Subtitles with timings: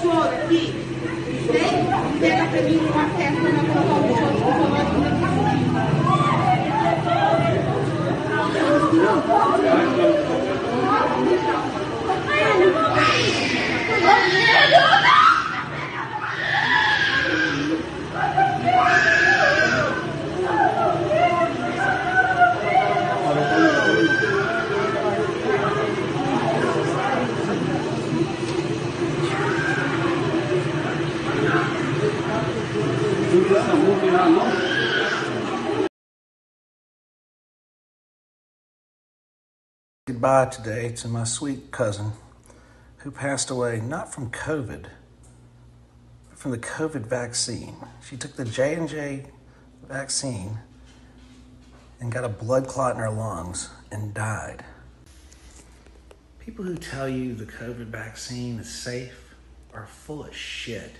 [0.00, 0.74] choro aqui,
[1.52, 1.86] vem
[2.20, 4.70] pega pra mim uma festa na colocar o choro com o
[14.00, 14.28] Não,
[14.70, 15.19] não, não.
[40.20, 42.12] Goodbye today to my sweet cousin
[42.98, 44.84] who passed away not from COVID,
[46.28, 47.74] but from the COVID vaccine.
[48.06, 49.24] She took the J&J
[49.88, 50.58] vaccine
[52.00, 54.62] and got a blood clot in her lungs and died.
[56.38, 59.34] People who tell you the COVID vaccine is safe
[59.72, 60.96] are full of shit.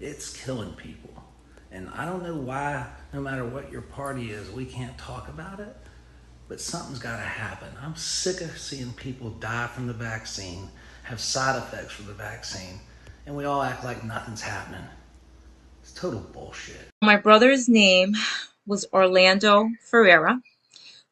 [0.00, 1.22] It's killing people.
[1.70, 5.60] And I don't know why, no matter what your party is, we can't talk about
[5.60, 5.76] it,
[6.48, 7.68] but something's got to happen.
[7.82, 10.68] I'm sick of seeing people die from the vaccine,
[11.04, 12.80] have side effects from the vaccine,
[13.26, 14.84] and we all act like nothing's happening.
[15.82, 16.88] It's total bullshit.
[17.02, 18.14] My brother's name
[18.66, 20.40] was Orlando Ferreira,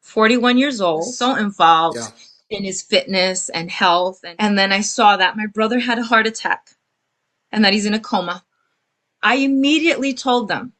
[0.01, 2.07] 41 years old, so involved Yeah.
[2.49, 4.21] in his fitness and health.
[4.23, 6.71] And, and then I saw that my brother had a heart attack
[7.51, 8.43] and that he's in a coma.
[9.21, 10.73] I immediately told them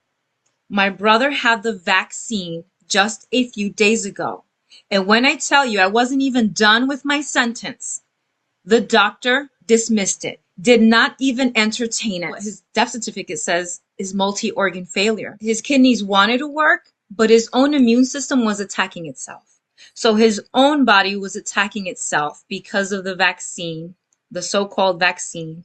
[0.70, 4.44] my brother had the vaccine just a few days ago.
[4.92, 8.04] And when I tell you I wasn't even done with my sentence,
[8.66, 12.36] the doctor dismissed it, did not even entertain it.
[12.36, 15.38] His death certificate says is multi organ failure.
[15.42, 19.44] His kidneys wanted to work, but his own immune system was attacking itself.
[19.96, 23.96] So his own body was attacking itself because of the vaccine,
[24.30, 25.64] the so called vaccine.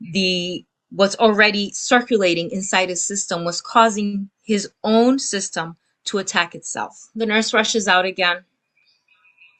[0.00, 7.08] The what's already circulating inside his system was causing his own system to attack itself.
[7.14, 8.44] The nurse rushes out again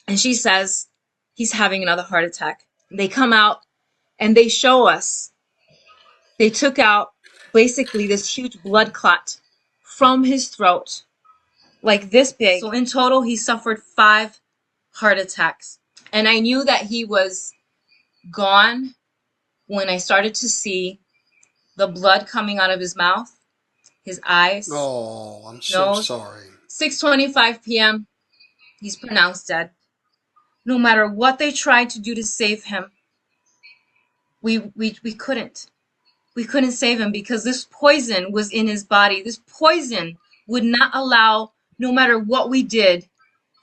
[0.06, 0.88] and she says
[1.34, 2.66] he's having another heart attack.
[2.90, 3.60] They come out
[4.18, 5.32] and they show us
[6.38, 7.12] they took out
[7.52, 9.38] basically this huge blood clot
[9.82, 11.04] from his throat,
[11.82, 12.60] like this big.
[12.60, 14.40] So in total, he suffered five
[14.92, 15.78] heart attacks.
[16.12, 17.52] And I knew that he was
[18.30, 18.94] gone
[19.66, 21.00] when I started to see
[21.76, 23.30] the blood coming out of his mouth,
[24.04, 26.06] his eyes, Oh, I'm so nose.
[26.06, 26.48] sorry.
[26.68, 28.06] 6:25 p.m.
[28.80, 29.70] He's pronounced dead.
[30.64, 32.90] No matter what they tried to do to save him,
[34.42, 35.66] we we we couldn't.
[36.34, 39.22] We couldn't save him because this poison was in his body.
[39.22, 43.08] This poison would not allow, no matter what we did,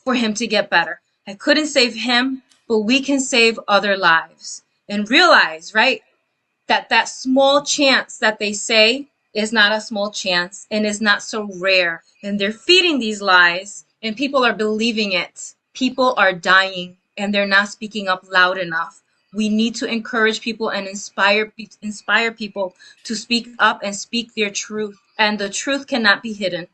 [0.03, 1.01] for him to get better.
[1.27, 4.63] I couldn't save him, but we can save other lives.
[4.89, 6.01] And realize, right,
[6.67, 11.23] that that small chance that they say is not a small chance and is not
[11.23, 12.03] so rare.
[12.23, 15.53] And they're feeding these lies and people are believing it.
[15.73, 19.01] People are dying and they're not speaking up loud enough.
[19.33, 22.75] We need to encourage people and inspire inspire people
[23.05, 24.97] to speak up and speak their truth.
[25.17, 26.67] And the truth cannot be hidden.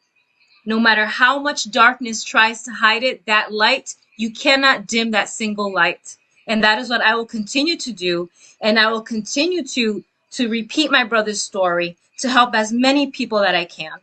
[0.65, 5.29] No matter how much darkness tries to hide it, that light, you cannot dim that
[5.29, 6.17] single light.
[6.47, 8.29] And that is what I will continue to do.
[8.59, 13.39] And I will continue to, to repeat my brother's story to help as many people
[13.39, 13.99] that I can.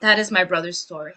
[0.00, 1.14] That is my brother's story.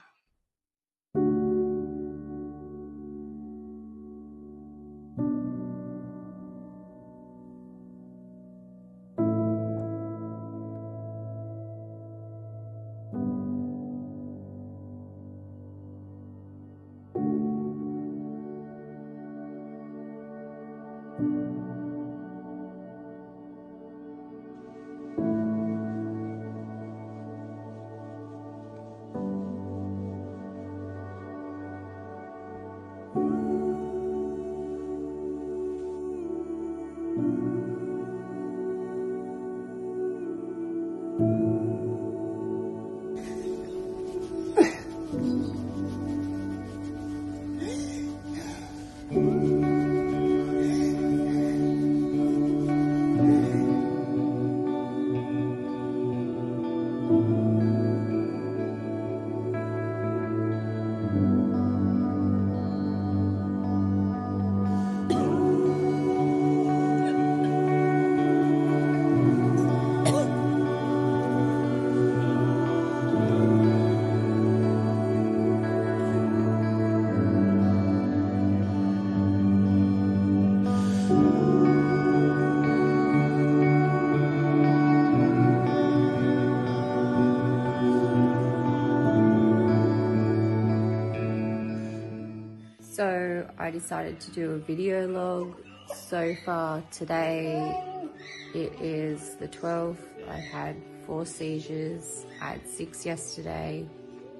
[93.79, 95.55] decided to do a video log.
[95.93, 98.09] So far today
[98.55, 100.03] it is the 12th.
[100.27, 100.75] I had
[101.05, 102.25] four seizures.
[102.41, 103.87] I had six yesterday,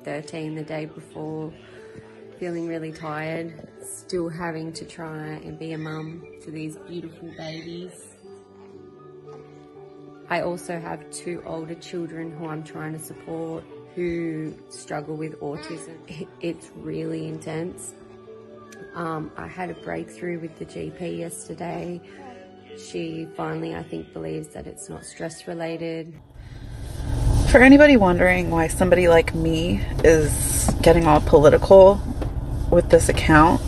[0.04, 1.54] 13 the day before.
[2.40, 3.70] Feeling really tired.
[3.84, 8.16] Still having to try and be a mum to these beautiful babies.
[10.30, 13.64] I also have two older children who I'm trying to support
[13.94, 16.28] who struggle with autism.
[16.42, 17.94] It's really intense.
[18.98, 22.02] Um, I had a breakthrough with the GP yesterday.
[22.80, 26.16] She finally, I think, believes that it's not stress related.
[27.52, 32.02] For anybody wondering why somebody like me is getting all political
[32.72, 33.62] with this account,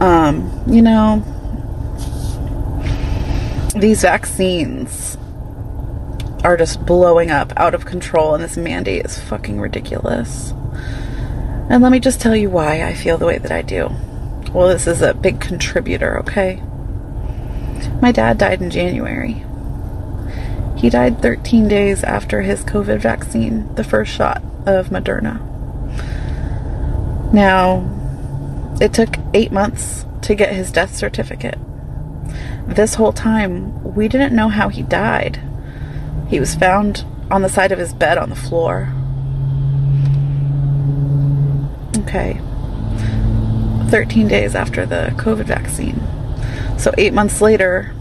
[0.00, 1.18] um, you know,
[3.74, 5.18] these vaccines
[6.44, 10.54] are just blowing up out of control, and this mandate is fucking ridiculous.
[11.68, 13.90] And let me just tell you why I feel the way that I do.
[14.52, 16.62] Well, this is a big contributor, okay?
[18.00, 19.44] My dad died in January.
[20.76, 25.40] He died 13 days after his COVID vaccine, the first shot of Moderna.
[27.32, 27.90] Now,
[28.80, 31.58] it took eight months to get his death certificate.
[32.66, 35.40] This whole time, we didn't know how he died.
[36.28, 38.92] He was found on the side of his bed on the floor.
[42.04, 42.40] Okay.
[43.90, 46.00] 13 days after the COVID vaccine.
[46.78, 47.94] So, eight months later,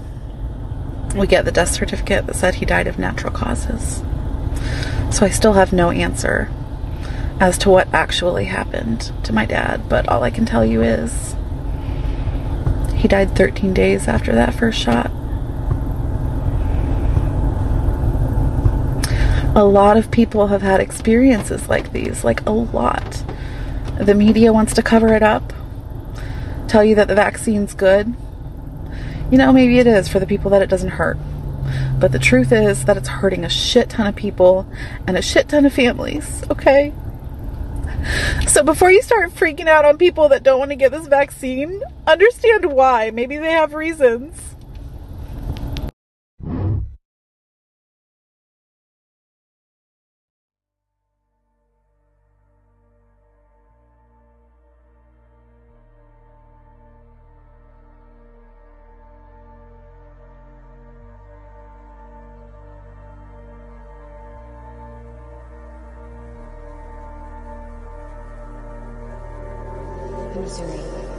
[1.15, 4.01] we get the death certificate that said he died of natural causes.
[5.15, 6.49] So, I still have no answer
[7.39, 11.35] as to what actually happened to my dad, but all I can tell you is
[12.95, 15.11] he died 13 days after that first shot.
[19.55, 23.23] A lot of people have had experiences like these, like a lot.
[23.99, 25.53] The media wants to cover it up,
[26.67, 28.13] tell you that the vaccine's good.
[29.31, 31.17] You know, maybe it is for the people that it doesn't hurt.
[31.99, 34.67] But the truth is that it's hurting a shit ton of people
[35.07, 36.93] and a shit ton of families, okay?
[38.47, 41.81] So before you start freaking out on people that don't want to get this vaccine,
[42.05, 43.11] understand why.
[43.11, 44.52] Maybe they have reasons.
[70.41, 71.12] Missouri.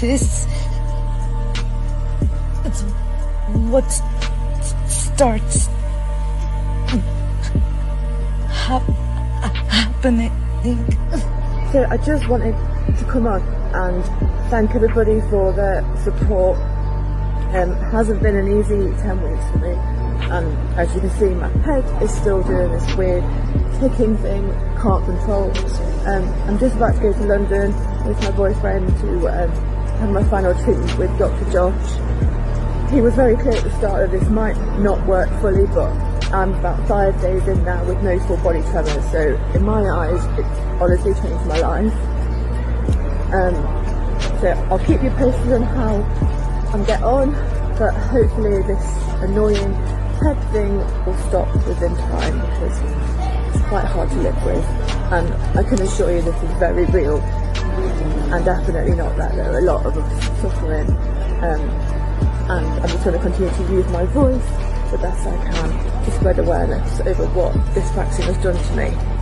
[0.00, 0.46] This
[2.64, 2.82] it's
[3.70, 3.88] what
[4.88, 5.66] starts
[8.48, 8.82] hap-
[9.68, 10.32] happening
[11.72, 12.56] So I just wanted
[12.98, 13.42] to come on
[13.74, 14.04] and
[14.50, 16.58] thank everybody for their support.
[17.54, 19.72] Um, hasn't been an easy 10 weeks for me.
[20.30, 23.22] And as you can see, my head is still doing this weird
[23.78, 24.50] ticking thing,
[24.82, 25.50] can't control.
[26.06, 27.72] Um, I'm just about to go to London
[28.06, 31.44] with my boyfriend to um, have my final treatment with Dr.
[31.52, 32.90] Josh.
[32.90, 35.92] He was very clear at the start that this might not work fully, but
[36.32, 39.10] I'm about five days in now with no full body tremors.
[39.12, 41.92] So in my eyes, it's honestly changed my life.
[43.34, 43.54] Um,
[44.40, 47.32] so I'll keep you posted on how I get on,
[47.78, 48.82] but hopefully this
[49.20, 49.74] annoying
[50.24, 52.80] head thing will stop within time because
[53.54, 54.64] it's quite hard to live with.
[55.12, 57.20] And I can assure you this is very real
[58.00, 59.94] and definitely not that there are a lot of
[60.40, 60.88] suffering.
[61.42, 61.60] Um,
[62.50, 64.44] and I'm just going to continue to use my voice
[64.90, 69.19] the best I can to spread awareness over what this vaccine has done to me.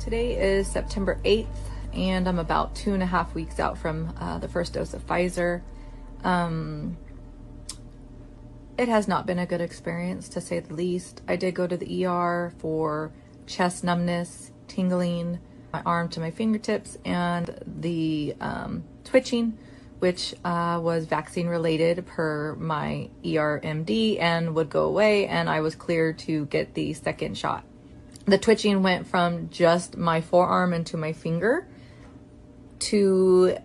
[0.00, 1.46] Today is September 8th,
[1.92, 5.06] and I'm about two and a half weeks out from uh, the first dose of
[5.06, 5.60] Pfizer.
[6.24, 6.96] Um,
[8.78, 11.20] it has not been a good experience, to say the least.
[11.28, 13.12] I did go to the ER for
[13.46, 15.38] chest numbness, tingling,
[15.70, 19.58] my arm to my fingertips, and the um, twitching,
[19.98, 25.60] which uh, was vaccine related per my ER MD and would go away, and I
[25.60, 27.64] was cleared to get the second shot
[28.30, 31.66] the twitching went from just my forearm into my finger
[32.78, 33.56] to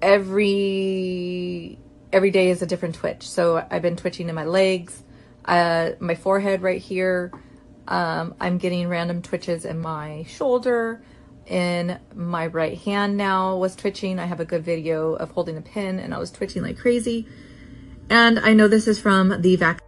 [0.00, 1.78] every
[2.12, 3.28] every day is a different twitch.
[3.28, 5.02] So i've been twitching in my legs
[5.44, 7.32] uh, my forehead right here.
[7.86, 11.02] Um, i'm getting random twitches in my shoulder
[11.46, 14.18] in my right hand now was twitching.
[14.18, 17.26] I have a good video of holding a pin and i was twitching like crazy.
[18.10, 19.87] And i know this is from the vaccine